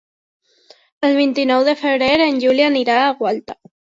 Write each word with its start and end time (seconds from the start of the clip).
El 1.09 1.13
vint-i-nou 1.19 1.67
de 1.67 1.77
febrer 1.83 2.09
en 2.27 2.41
Juli 2.47 2.65
anirà 2.71 2.97
a 3.03 3.15
Gualta. 3.23 3.59